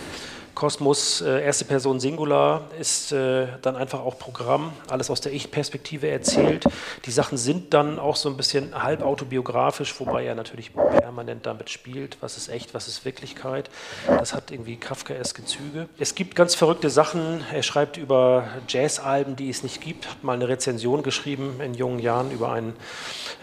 Kosmos, 0.54 1.20
äh, 1.20 1.42
erste 1.42 1.64
Person 1.64 2.00
Singular, 2.00 2.62
ist 2.78 3.12
äh, 3.12 3.46
dann 3.62 3.76
einfach 3.76 4.00
auch 4.00 4.18
Programm, 4.18 4.72
alles 4.88 5.10
aus 5.10 5.20
der 5.20 5.32
Ich-Perspektive 5.32 6.08
erzählt. 6.08 6.64
Die 7.04 7.10
Sachen 7.10 7.38
sind 7.38 7.74
dann 7.74 7.98
auch 7.98 8.16
so 8.16 8.28
ein 8.28 8.36
bisschen 8.36 8.80
halb 8.82 9.02
autobiografisch, 9.02 9.98
wobei 9.98 10.24
er 10.24 10.34
natürlich 10.34 10.72
permanent 10.74 11.46
damit 11.46 11.70
spielt, 11.70 12.18
was 12.20 12.36
ist 12.36 12.48
echt, 12.48 12.74
was 12.74 12.88
ist 12.88 13.04
Wirklichkeit. 13.04 13.70
Das 14.06 14.34
hat 14.34 14.50
irgendwie 14.50 14.76
Kafkaeske 14.76 15.44
Züge. 15.44 15.88
Es 15.98 16.14
gibt 16.14 16.36
ganz 16.36 16.54
verrückte 16.54 16.90
Sachen. 16.90 17.44
Er 17.52 17.62
schreibt 17.62 17.96
über 17.96 18.48
Jazzalben, 18.68 19.36
die 19.36 19.50
es 19.50 19.62
nicht 19.62 19.80
gibt. 19.80 20.08
Hat 20.08 20.22
mal 20.22 20.34
eine 20.34 20.48
Rezension 20.48 21.02
geschrieben 21.02 21.60
in 21.60 21.74
jungen 21.74 21.98
Jahren 21.98 22.30
über 22.30 22.52
ein 22.52 22.74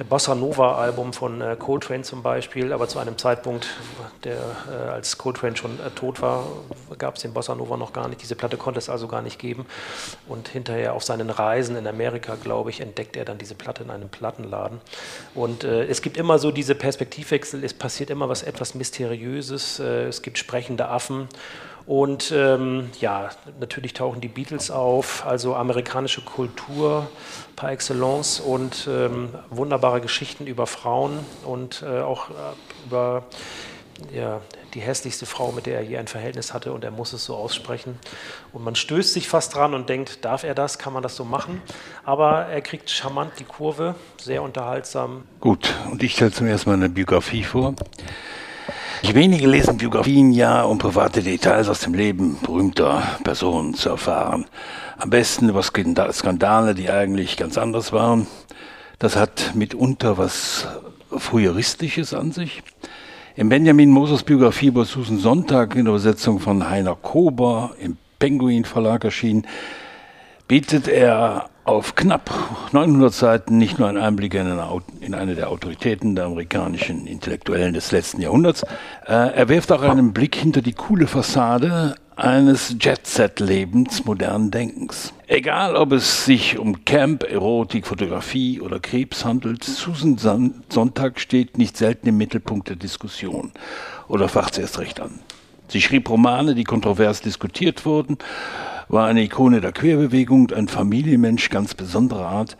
Bossa 0.09 0.35
Nova-Album 0.35 1.13
von 1.13 1.41
äh, 1.41 1.55
Coltrane 1.57 2.03
zum 2.03 2.23
Beispiel, 2.23 2.73
aber 2.73 2.87
zu 2.87 2.99
einem 2.99 3.17
Zeitpunkt, 3.17 3.67
der, 4.23 4.37
äh, 4.69 4.89
als 4.89 5.17
Coltrane 5.17 5.55
schon 5.55 5.79
äh, 5.79 5.89
tot 5.91 6.21
war, 6.21 6.45
gab 7.01 7.15
es 7.15 7.23
den 7.23 7.33
Bossa 7.33 7.55
Nova 7.55 7.75
noch 7.75 7.91
gar 7.91 8.07
nicht. 8.07 8.21
Diese 8.21 8.35
Platte 8.35 8.55
konnte 8.55 8.77
es 8.77 8.87
also 8.87 9.07
gar 9.07 9.21
nicht 9.21 9.39
geben. 9.39 9.65
Und 10.29 10.47
hinterher 10.47 10.93
auf 10.93 11.03
seinen 11.03 11.29
Reisen 11.29 11.75
in 11.75 11.87
Amerika, 11.87 12.35
glaube 12.41 12.69
ich, 12.69 12.79
entdeckt 12.79 13.17
er 13.17 13.25
dann 13.25 13.37
diese 13.37 13.55
Platte 13.55 13.83
in 13.83 13.89
einem 13.89 14.07
Plattenladen. 14.07 14.79
Und 15.35 15.63
äh, 15.63 15.85
es 15.85 16.01
gibt 16.01 16.15
immer 16.15 16.39
so 16.39 16.51
diese 16.51 16.75
Perspektivwechsel, 16.75 17.63
es 17.63 17.73
passiert 17.73 18.11
immer 18.11 18.29
was 18.29 18.43
etwas 18.43 18.75
Mysteriöses, 18.75 19.79
äh, 19.79 20.05
es 20.05 20.21
gibt 20.21 20.37
sprechende 20.37 20.87
Affen. 20.87 21.27
Und 21.87 22.31
ähm, 22.31 22.91
ja, 22.99 23.31
natürlich 23.59 23.93
tauchen 23.93 24.21
die 24.21 24.27
Beatles 24.27 24.69
auf, 24.69 25.25
also 25.25 25.55
amerikanische 25.55 26.21
Kultur 26.21 27.09
par 27.55 27.71
excellence 27.71 28.39
und 28.39 28.87
ähm, 28.87 29.29
wunderbare 29.49 29.99
Geschichten 29.99 30.45
über 30.45 30.67
Frauen 30.67 31.19
und 31.43 31.83
äh, 31.83 32.01
auch 32.01 32.29
äh, 32.29 32.33
über 32.85 33.23
ja, 34.13 34.41
die 34.73 34.81
hässlichste 34.81 35.25
Frau, 35.25 35.51
mit 35.51 35.65
der 35.65 35.77
er 35.77 35.83
je 35.83 35.97
ein 35.97 36.07
Verhältnis 36.07 36.53
hatte 36.53 36.73
und 36.73 36.83
er 36.83 36.91
muss 36.91 37.13
es 37.13 37.25
so 37.25 37.35
aussprechen. 37.35 37.99
Und 38.53 38.63
man 38.63 38.75
stößt 38.75 39.13
sich 39.13 39.27
fast 39.27 39.55
dran 39.55 39.73
und 39.73 39.89
denkt, 39.89 40.23
darf 40.25 40.43
er 40.43 40.55
das, 40.55 40.79
kann 40.79 40.93
man 40.93 41.03
das 41.03 41.15
so 41.15 41.25
machen? 41.25 41.61
Aber 42.03 42.45
er 42.45 42.61
kriegt 42.61 42.89
charmant 42.89 43.33
die 43.39 43.43
Kurve, 43.43 43.95
sehr 44.19 44.43
unterhaltsam. 44.43 45.23
Gut, 45.39 45.73
und 45.91 46.01
ich 46.03 46.13
stelle 46.13 46.31
zum 46.31 46.47
ersten 46.47 46.69
Mal 46.69 46.75
eine 46.75 46.89
Biografie 46.89 47.43
vor. 47.43 47.75
Ich 49.03 49.15
wenige 49.15 49.47
lesen 49.47 49.77
Biografien 49.77 50.31
ja, 50.31 50.61
um 50.61 50.77
private 50.77 51.23
Details 51.23 51.67
aus 51.69 51.79
dem 51.79 51.95
Leben 51.95 52.37
berühmter 52.41 53.01
Personen 53.23 53.73
zu 53.73 53.89
erfahren. 53.89 54.45
Am 54.97 55.09
besten 55.09 55.49
über 55.49 55.63
Skandale, 55.63 56.75
die 56.75 56.89
eigentlich 56.91 57.35
ganz 57.35 57.57
anders 57.57 57.91
waren. 57.91 58.27
Das 58.99 59.15
hat 59.15 59.55
mitunter 59.55 60.19
was 60.19 60.67
Früheristisches 61.17 62.13
an 62.13 62.31
sich. 62.31 62.61
In 63.33 63.47
Benjamin 63.47 63.89
Moses 63.89 64.23
Biografie 64.23 64.67
über 64.67 64.83
Susan 64.83 65.17
Sonntag 65.17 65.75
in 65.75 65.85
der 65.85 65.93
Übersetzung 65.93 66.41
von 66.41 66.69
Heiner 66.69 66.95
Kober 66.95 67.71
im 67.79 67.95
Penguin 68.19 68.65
Verlag 68.65 69.05
erschienen, 69.05 69.47
bietet 70.49 70.89
er 70.89 71.49
auf 71.63 71.95
knapp 71.95 72.29
900 72.73 73.13
Seiten 73.13 73.57
nicht 73.57 73.79
nur 73.79 73.87
einen 73.87 73.99
Einblick 73.99 74.33
in 74.33 74.47
eine, 74.47 74.81
in 74.99 75.13
eine, 75.13 75.35
der 75.35 75.49
Autoritäten 75.49 76.13
der 76.13 76.25
amerikanischen 76.25 77.07
Intellektuellen 77.07 77.73
des 77.73 77.93
letzten 77.93 78.19
Jahrhunderts, 78.19 78.63
äh, 79.05 79.13
er 79.13 79.47
wirft 79.47 79.71
auch 79.71 79.81
einen 79.81 80.11
Blick 80.11 80.35
hinter 80.35 80.61
die 80.61 80.73
coole 80.73 81.07
Fassade 81.07 81.95
eines 82.21 82.75
Jet-Set-Lebens 82.79 84.05
modernen 84.05 84.51
Denkens. 84.51 85.11
Egal, 85.27 85.75
ob 85.75 85.91
es 85.91 86.25
sich 86.25 86.59
um 86.59 86.85
Camp, 86.85 87.23
Erotik, 87.23 87.87
Fotografie 87.87 88.61
oder 88.61 88.79
Krebs 88.79 89.25
handelt, 89.25 89.63
Susan 89.63 90.17
Sonntag 90.69 91.19
steht 91.19 91.57
nicht 91.57 91.77
selten 91.77 92.09
im 92.09 92.17
Mittelpunkt 92.17 92.69
der 92.69 92.75
Diskussion 92.75 93.51
oder 94.07 94.29
facht 94.29 94.53
sie 94.53 94.61
erst 94.61 94.77
recht 94.77 94.99
an. 94.99 95.19
Sie 95.67 95.81
schrieb 95.81 96.09
Romane, 96.09 96.53
die 96.53 96.63
kontrovers 96.63 97.21
diskutiert 97.21 97.85
wurden, 97.85 98.17
war 98.87 99.07
eine 99.07 99.23
Ikone 99.23 99.59
der 99.59 99.71
Querbewegung, 99.71 100.51
ein 100.51 100.67
Familienmensch 100.67 101.49
ganz 101.49 101.73
besonderer 101.73 102.27
Art, 102.27 102.55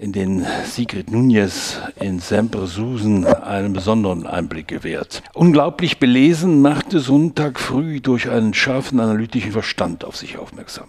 in 0.00 0.12
den 0.12 0.46
Sigrid 0.64 1.10
Nunez 1.10 1.80
in 2.00 2.20
Sempre 2.20 2.66
Susan 2.66 3.24
einen 3.24 3.72
besonderen 3.72 4.26
Einblick 4.26 4.68
gewährt. 4.68 5.22
Unglaublich 5.34 5.98
belesen 5.98 6.62
machte 6.62 7.00
Sonntag 7.00 7.58
früh 7.58 8.00
durch 8.00 8.30
einen 8.30 8.54
scharfen 8.54 9.00
analytischen 9.00 9.52
Verstand 9.52 10.04
auf 10.04 10.16
sich 10.16 10.38
aufmerksam. 10.38 10.88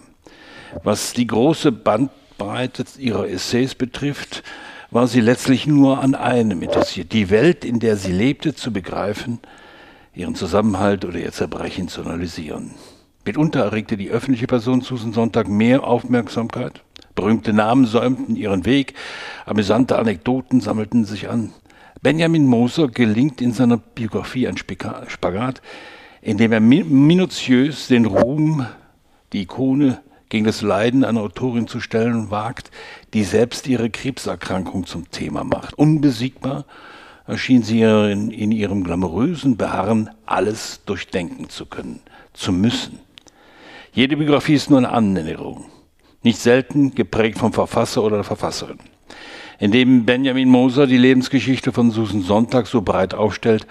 Was 0.84 1.12
die 1.12 1.26
große 1.26 1.72
Bandbreite 1.72 2.84
ihrer 2.98 3.28
Essays 3.28 3.74
betrifft, 3.74 4.44
war 4.92 5.08
sie 5.08 5.20
letztlich 5.20 5.66
nur 5.66 6.00
an 6.00 6.14
einem 6.14 6.62
interessiert, 6.62 7.12
die 7.12 7.30
Welt, 7.30 7.64
in 7.64 7.80
der 7.80 7.96
sie 7.96 8.12
lebte, 8.12 8.54
zu 8.54 8.72
begreifen, 8.72 9.40
ihren 10.14 10.36
Zusammenhalt 10.36 11.04
oder 11.04 11.18
ihr 11.18 11.32
Zerbrechen 11.32 11.88
zu 11.88 12.02
analysieren. 12.02 12.72
Mitunter 13.24 13.64
erregte 13.64 13.96
die 13.96 14.10
öffentliche 14.10 14.46
Person 14.46 14.80
Susan 14.80 15.12
Sonntag 15.12 15.48
mehr 15.48 15.84
Aufmerksamkeit. 15.84 16.82
Berühmte 17.20 17.52
Namen 17.52 17.84
säumten 17.84 18.34
ihren 18.34 18.64
Weg, 18.64 18.94
amüsante 19.44 19.98
Anekdoten 19.98 20.62
sammelten 20.62 21.04
sich 21.04 21.28
an. 21.28 21.52
Benjamin 22.00 22.46
Moser 22.46 22.88
gelingt 22.88 23.42
in 23.42 23.52
seiner 23.52 23.76
Biografie 23.76 24.48
ein 24.48 24.56
Spagat, 24.56 25.60
indem 26.22 26.52
er 26.52 26.60
minutiös 26.60 27.88
den 27.88 28.06
Ruhm, 28.06 28.64
die 29.34 29.42
Ikone 29.42 30.00
gegen 30.30 30.46
das 30.46 30.62
Leiden 30.62 31.04
einer 31.04 31.20
Autorin 31.20 31.66
zu 31.66 31.80
stellen 31.80 32.30
wagt, 32.30 32.70
die 33.12 33.24
selbst 33.24 33.68
ihre 33.68 33.90
Krebserkrankung 33.90 34.86
zum 34.86 35.10
Thema 35.10 35.44
macht. 35.44 35.74
Unbesiegbar 35.74 36.64
erschien 37.26 37.62
sie 37.62 37.82
in, 37.82 38.30
in 38.30 38.50
ihrem 38.50 38.82
glamourösen 38.82 39.58
Beharren, 39.58 40.08
alles 40.24 40.80
durchdenken 40.86 41.50
zu 41.50 41.66
können, 41.66 42.00
zu 42.32 42.50
müssen. 42.50 42.98
Jede 43.92 44.16
Biografie 44.16 44.54
ist 44.54 44.70
nur 44.70 44.78
eine 44.78 44.88
Annäherung, 44.88 45.66
nicht 46.22 46.38
selten 46.38 46.94
geprägt 46.94 47.38
vom 47.38 47.52
Verfasser 47.52 48.02
oder 48.02 48.16
der 48.16 48.24
Verfasserin. 48.24 48.78
Indem 49.58 50.06
Benjamin 50.06 50.48
Moser 50.48 50.86
die 50.86 50.96
Lebensgeschichte 50.96 51.72
von 51.72 51.90
Susan 51.90 52.22
Sonntag 52.22 52.66
so 52.66 52.82
breit 52.82 53.14
aufstellt, 53.14 53.66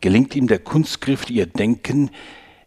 gelingt 0.00 0.36
ihm 0.36 0.46
der 0.46 0.58
Kunstgriff, 0.58 1.30
ihr 1.30 1.46
Denken 1.46 2.10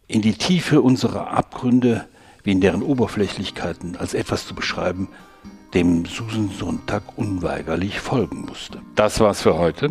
in 0.06 0.22
die 0.22 0.34
Tiefe 0.34 0.82
unserer 0.82 1.30
Abgründe 1.30 2.06
wie 2.44 2.52
in 2.52 2.60
deren 2.60 2.82
Oberflächlichkeiten 2.82 3.96
als 3.96 4.14
etwas 4.14 4.46
zu 4.46 4.54
beschreiben, 4.54 5.08
dem 5.74 6.06
Susan 6.06 6.50
Sonntag 6.50 7.02
unweigerlich 7.16 8.00
folgen 8.00 8.46
musste. 8.46 8.80
Das 8.94 9.20
war's 9.20 9.42
für 9.42 9.58
heute. 9.58 9.90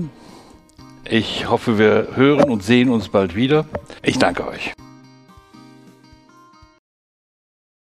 Ich 1.09 1.49
hoffe, 1.49 1.77
wir 1.77 2.09
hören 2.15 2.49
und 2.49 2.63
sehen 2.63 2.89
uns 2.89 3.09
bald 3.09 3.35
wieder. 3.35 3.65
Ich 4.01 4.17
danke 4.17 4.47
euch. 4.47 4.73